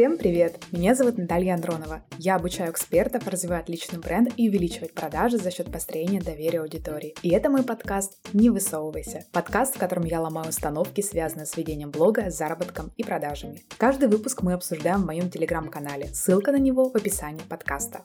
[0.00, 0.58] Всем привет!
[0.72, 2.02] Меня зовут Наталья Андронова.
[2.16, 7.14] Я обучаю экспертов развивать личный бренд и увеличивать продажи за счет построения доверия аудитории.
[7.20, 9.26] И это мой подкаст «Не высовывайся».
[9.30, 13.60] Подкаст, в котором я ломаю установки, связанные с ведением блога, заработком и продажами.
[13.76, 16.06] Каждый выпуск мы обсуждаем в моем телеграм-канале.
[16.14, 18.00] Ссылка на него в описании подкаста.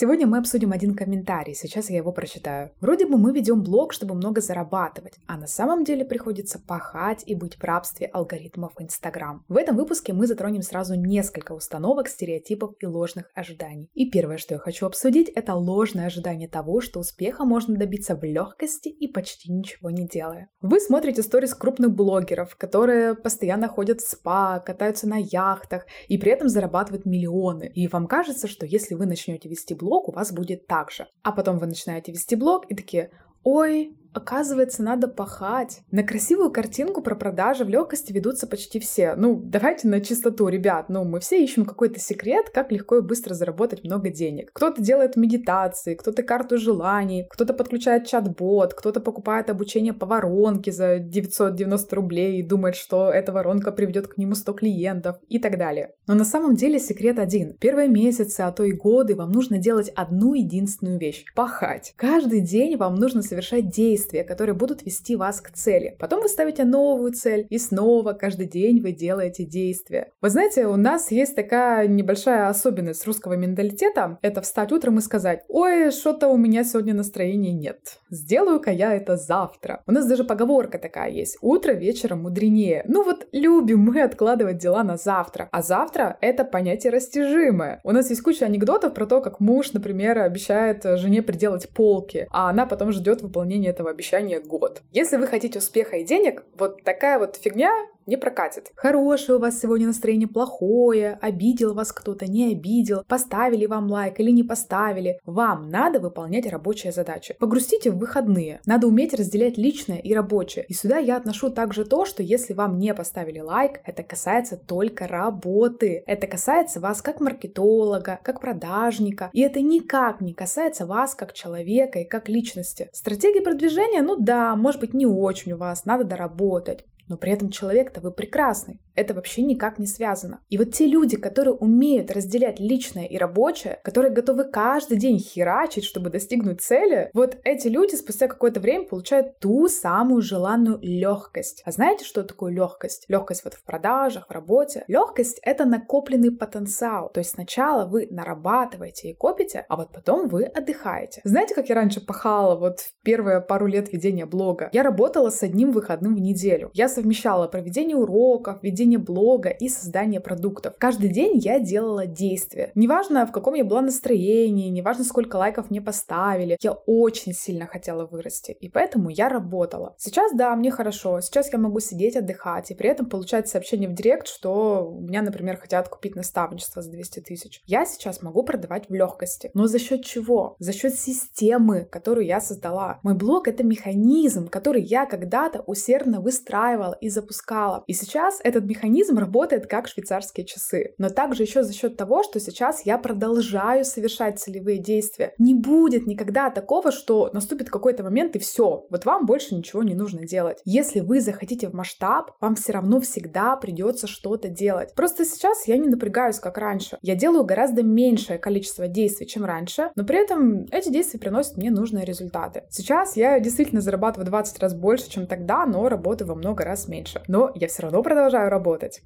[0.00, 2.70] Сегодня мы обсудим один комментарий, сейчас я его прочитаю.
[2.80, 7.34] Вроде бы мы ведем блог, чтобы много зарабатывать, а на самом деле приходится пахать и
[7.34, 9.44] быть в рабстве алгоритмов Инстаграм.
[9.48, 13.90] В этом выпуске мы затронем сразу несколько установок, стереотипов и ложных ожиданий.
[13.94, 18.22] И первое, что я хочу обсудить, это ложное ожидание того, что успеха можно добиться в
[18.22, 20.48] легкости и почти ничего не делая.
[20.60, 26.30] Вы смотрите сторис крупных блогеров, которые постоянно ходят в спа, катаются на яхтах и при
[26.30, 27.72] этом зарабатывают миллионы.
[27.74, 31.06] И вам кажется, что если вы начнете вести блог, блог у вас будет так же.
[31.22, 33.10] А потом вы начинаете вести блог и такие,
[33.42, 35.82] ой, Оказывается, надо пахать.
[35.92, 39.14] На красивую картинку про продажи в легкости ведутся почти все.
[39.16, 40.88] Ну, давайте на чистоту, ребят.
[40.88, 44.50] Ну, мы все ищем какой-то секрет, как легко и быстро заработать много денег.
[44.52, 50.98] Кто-то делает медитации, кто-то карту желаний, кто-то подключает чат-бот, кто-то покупает обучение по воронке за
[50.98, 55.92] 990 рублей и думает, что эта воронка приведет к нему 100 клиентов и так далее.
[56.08, 57.56] Но на самом деле секрет один.
[57.60, 61.92] Первые месяцы, а то и годы вам нужно делать одну единственную вещь— пахать.
[61.94, 65.96] Каждый день вам нужно совершать действия, действия, которые будут вести вас к цели.
[65.98, 70.10] Потом вы ставите новую цель, и снова каждый день вы делаете действия.
[70.22, 74.18] Вы знаете, у нас есть такая небольшая особенность русского менталитета.
[74.22, 77.78] Это встать утром и сказать, ой, что-то у меня сегодня настроения нет.
[78.10, 79.82] Сделаю-ка я это завтра.
[79.86, 81.36] У нас даже поговорка такая есть.
[81.42, 82.84] Утро вечером мудренее.
[82.88, 85.48] Ну вот любим мы откладывать дела на завтра.
[85.52, 87.80] А завтра это понятие растяжимое.
[87.84, 92.50] У нас есть куча анекдотов про то, как муж, например, обещает жене приделать полки, а
[92.50, 94.82] она потом ждет выполнения этого обещания год.
[94.92, 97.70] Если вы хотите успеха и денег, вот такая вот фигня
[98.08, 98.72] не прокатит.
[98.74, 104.30] Хорошее у вас сегодня настроение, плохое, обидел вас кто-то, не обидел, поставили вам лайк или
[104.30, 105.20] не поставили.
[105.26, 107.36] Вам надо выполнять рабочие задачи.
[107.38, 108.60] Погрустите в выходные.
[108.64, 110.64] Надо уметь разделять личное и рабочее.
[110.68, 115.06] И сюда я отношу также то, что если вам не поставили лайк, это касается только
[115.06, 116.02] работы.
[116.06, 119.28] Это касается вас как маркетолога, как продажника.
[119.34, 122.88] И это никак не касается вас как человека и как личности.
[122.92, 127.50] Стратегия продвижения, ну да, может быть не очень у вас, надо доработать но при этом
[127.50, 128.80] человек-то вы прекрасный.
[128.98, 130.40] Это вообще никак не связано.
[130.48, 135.84] И вот те люди, которые умеют разделять личное и рабочее, которые готовы каждый день херачить,
[135.84, 141.62] чтобы достигнуть цели, вот эти люди спустя какое-то время получают ту самую желанную легкость.
[141.64, 143.04] А знаете, что такое легкость?
[143.06, 144.82] Легкость вот в продажах, в работе.
[144.88, 147.10] Легкость— это накопленный потенциал.
[147.14, 151.20] То есть сначала вы нарабатываете и копите, а вот потом вы отдыхаете.
[151.22, 154.70] Знаете, как я раньше пахала вот в первые пару лет ведения блога?
[154.72, 156.72] Я работала с одним выходным в неделю.
[156.74, 160.74] Я совмещала проведение уроков, ведение блога и создание продуктов.
[160.78, 162.72] Каждый день я делала действия.
[162.74, 168.06] Неважно, в каком я была настроении, неважно, сколько лайков мне поставили, я очень сильно хотела
[168.06, 169.94] вырасти, и поэтому я работала.
[169.98, 173.94] Сейчас, да, мне хорошо, сейчас я могу сидеть, отдыхать, и при этом получать сообщение в
[173.94, 177.62] директ, что у меня, например, хотят купить наставничество за 200 тысяч.
[177.66, 179.50] Я сейчас могу продавать в легкости.
[179.54, 180.56] Но за счет чего?
[180.58, 183.00] За счет системы, которую я создала.
[183.02, 187.84] Мой блог— это механизм, который я когда-то усердно выстраивала и запускала.
[187.86, 188.77] И сейчас этот механизм
[189.18, 190.94] работает как швейцарские часы.
[190.98, 195.34] Но также еще за счет того, что сейчас я продолжаю совершать целевые действия.
[195.38, 199.94] Не будет никогда такого, что наступит какой-то момент и все, вот вам больше ничего не
[199.94, 200.60] нужно делать.
[200.64, 204.94] Если вы захотите в масштаб, вам все равно всегда придется что-то делать.
[204.94, 206.98] Просто сейчас я не напрягаюсь, как раньше.
[207.02, 211.70] Я делаю гораздо меньшее количество действий, чем раньше, но при этом эти действия приносят мне
[211.70, 212.64] нужные результаты.
[212.70, 217.22] Сейчас я действительно зарабатываю 20 раз больше, чем тогда, но работаю во много раз меньше.
[217.28, 218.57] Но я все равно продолжаю работать.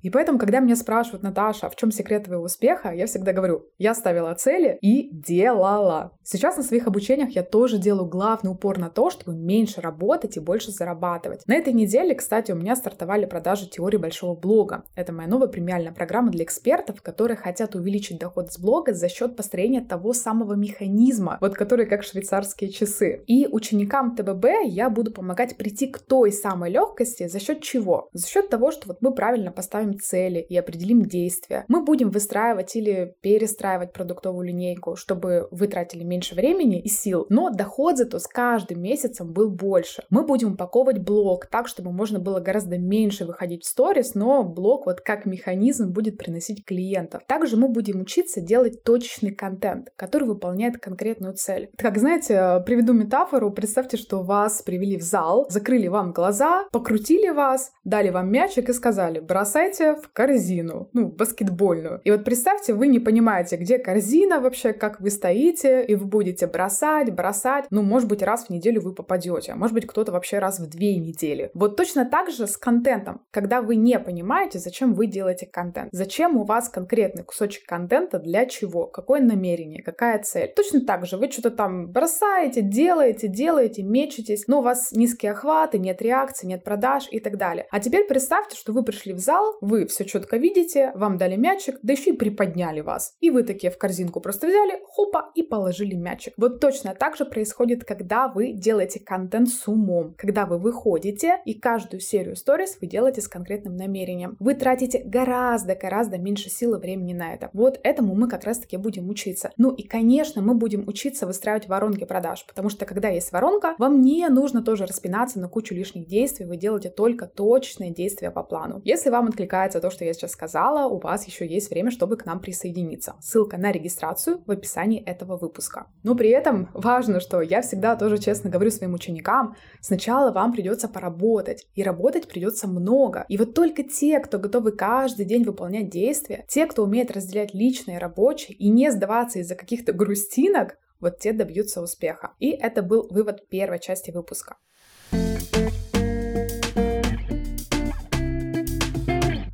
[0.02, 3.66] И поэтому, когда меня спрашивают, Наташа, а в чем секрет твоего успеха, я всегда говорю,
[3.78, 6.12] я ставила цели и делала.
[6.22, 10.40] Сейчас на своих обучениях я тоже делаю главный упор на то, чтобы меньше работать и
[10.40, 11.46] больше зарабатывать.
[11.46, 14.84] На этой неделе, кстати, у меня стартовали продажи теории большого блога.
[14.94, 19.36] Это моя новая премиальная программа для экспертов, которые хотят увеличить доход с блога за счет
[19.36, 23.24] построения того самого механизма, вот который как швейцарские часы.
[23.26, 28.08] И ученикам ТББ я буду помогать прийти к той самой легкости за счет чего?
[28.12, 32.10] За счет того, что вот мы правильно правильно поставим цели и определим действия, мы будем
[32.10, 38.18] выстраивать или перестраивать продуктовую линейку, чтобы вы тратили меньше времени и сил, но доход зато
[38.18, 40.04] с каждым месяцем был больше.
[40.10, 44.86] Мы будем упаковывать блог так, чтобы можно было гораздо меньше выходить в сторис, но блог
[44.86, 47.22] вот как механизм будет приносить клиентов.
[47.26, 51.70] Также мы будем учиться делать точечный контент, который выполняет конкретную цель.
[51.76, 53.50] Как знаете, приведу метафору.
[53.50, 58.72] Представьте, что вас привели в зал, закрыли вам глаза, покрутили вас, дали вам мячик и
[58.72, 62.02] сказали, бросайте в корзину, ну, баскетбольную.
[62.04, 66.46] И вот представьте, вы не понимаете, где корзина вообще, как вы стоите, и вы будете
[66.46, 67.64] бросать, бросать.
[67.70, 70.68] Ну, может быть, раз в неделю вы попадете, а может быть, кто-то вообще раз в
[70.68, 71.50] две недели.
[71.54, 73.22] Вот точно так же с контентом.
[73.30, 78.44] Когда вы не понимаете, зачем вы делаете контент, зачем у вас конкретный кусочек контента, для
[78.44, 80.52] чего, какое намерение, какая цель.
[80.54, 85.78] Точно так же вы что-то там бросаете, делаете, делаете, мечетесь, но у вас низкие охваты,
[85.78, 87.66] нет реакции, нет продаж и так далее.
[87.70, 91.78] А теперь представьте, что вы пришли в зал, вы все четко видите, вам дали мячик,
[91.82, 93.14] да еще и приподняли вас.
[93.20, 96.34] И вы такие в корзинку просто взяли, хопа, и положили мячик.
[96.36, 101.54] Вот точно так же происходит, когда вы делаете контент с умом, когда вы выходите и
[101.54, 104.36] каждую серию сторис вы делаете с конкретным намерением.
[104.40, 107.50] Вы тратите гораздо-гораздо меньше сил и времени на это.
[107.52, 109.50] Вот этому мы как раз-таки будем учиться.
[109.56, 114.02] Ну и, конечно, мы будем учиться выстраивать воронки продаж, потому что когда есть воронка, вам
[114.02, 118.80] не нужно тоже распинаться на кучу лишних действий, вы делаете только точные действия по плану.
[118.84, 122.26] Если вам откликается то, что я сейчас сказала, у вас еще есть время, чтобы к
[122.26, 123.14] нам присоединиться.
[123.20, 125.86] Ссылка на регистрацию в описании этого выпуска.
[126.02, 130.88] Но при этом важно, что я всегда тоже честно говорю своим ученикам, сначала вам придется
[130.88, 133.24] поработать, и работать придется много.
[133.28, 137.96] И вот только те, кто готовы каждый день выполнять действия, те, кто умеет разделять личное
[137.96, 142.32] и рабочее и не сдаваться из-за каких-то грустинок, вот те добьются успеха.
[142.38, 144.56] И это был вывод первой части выпуска.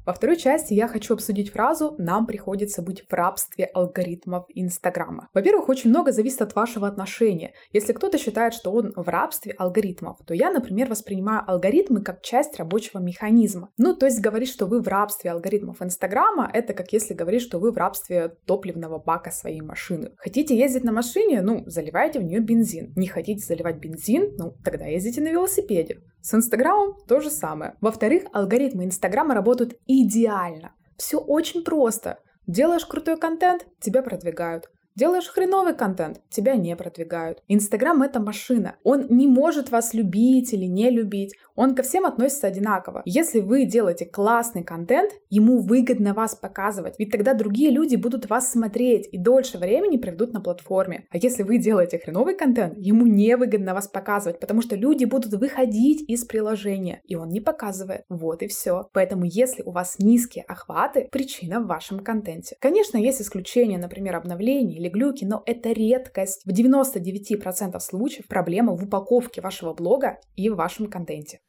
[0.08, 5.28] Во второй части я хочу обсудить фразу «нам приходится быть в рабстве алгоритмов Инстаграма».
[5.34, 7.52] Во-первых, очень много зависит от вашего отношения.
[7.74, 12.56] Если кто-то считает, что он в рабстве алгоритмов, то я, например, воспринимаю алгоритмы как часть
[12.56, 13.68] рабочего механизма.
[13.76, 17.58] Ну, то есть говорить, что вы в рабстве алгоритмов Инстаграма, это как если говорить, что
[17.58, 20.12] вы в рабстве топливного бака своей машины.
[20.16, 21.42] Хотите ездить на машине?
[21.42, 22.94] Ну, заливайте в нее бензин.
[22.96, 24.36] Не хотите заливать бензин?
[24.38, 25.98] Ну, тогда ездите на велосипеде.
[26.28, 27.76] С Инстаграмом то же самое.
[27.80, 30.74] Во-вторых, алгоритмы Инстаграма работают идеально.
[30.98, 32.18] Все очень просто.
[32.46, 34.68] Делаешь крутой контент, тебя продвигают.
[34.94, 37.42] Делаешь хреновый контент, тебя не продвигают.
[37.48, 38.76] Инстаграм— это машина.
[38.84, 41.34] Он не может вас любить или не любить.
[41.60, 43.02] Он ко всем относится одинаково.
[43.04, 46.94] Если вы делаете классный контент, ему выгодно вас показывать.
[47.00, 51.08] Ведь тогда другие люди будут вас смотреть и дольше времени проведут на платформе.
[51.10, 55.32] А если вы делаете хреновый контент, ему не выгодно вас показывать, потому что люди будут
[55.32, 58.04] выходить из приложения, и он не показывает.
[58.08, 58.88] Вот и все.
[58.92, 62.56] Поэтому если у вас низкие охваты, причина в вашем контенте.
[62.60, 66.42] Конечно, есть исключения, например, обновления или глюки, но это редкость.
[66.44, 71.40] В 99% случаев проблема в упаковке вашего блога и в вашем контенте.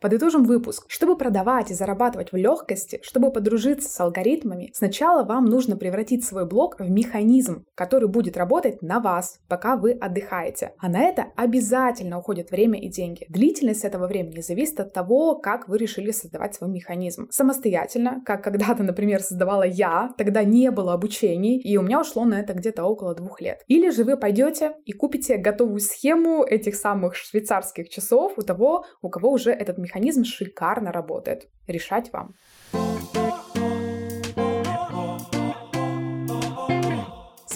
[0.00, 0.84] Подытожим выпуск.
[0.86, 6.46] Чтобы продавать и зарабатывать в легкости, чтобы подружиться с алгоритмами, сначала вам нужно превратить свой
[6.46, 10.74] блог в механизм, который будет работать на вас, пока вы отдыхаете.
[10.78, 13.26] А на это обязательно уходит время и деньги.
[13.28, 17.26] Длительность этого времени зависит от того, как вы решили создавать свой механизм.
[17.32, 22.38] Самостоятельно, как когда-то, например, создавала я, тогда не было обучений, и у меня ушло на
[22.38, 23.64] это где-то около двух лет.
[23.66, 29.10] Или же вы пойдете и купите готовую схему этих самых швейцарских часов у того, у
[29.10, 31.48] кого уже этот механизм механизм шикарно работает.
[31.66, 32.34] Решать вам.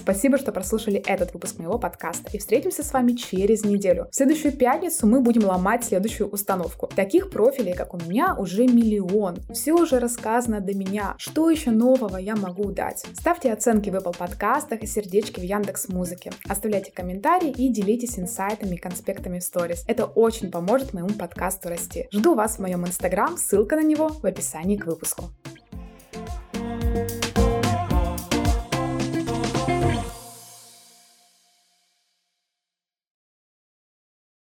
[0.03, 2.29] Спасибо, что прослушали этот выпуск моего подкаста.
[2.33, 4.09] И встретимся с вами через неделю.
[4.11, 6.89] В следующую пятницу мы будем ломать следующую установку.
[6.89, 9.39] Таких профилей, как у меня, уже миллион.
[9.53, 11.15] Все уже рассказано до меня.
[11.19, 13.05] Что еще нового я могу дать?
[13.15, 16.33] Ставьте оценки в Apple подкастах и сердечки в Яндекс Музыке.
[16.49, 19.85] Оставляйте комментарии и делитесь инсайтами и конспектами в сторис.
[19.87, 22.09] Это очень поможет моему подкасту расти.
[22.11, 25.31] Жду вас в моем инстаграм, ссылка на него в описании к выпуску.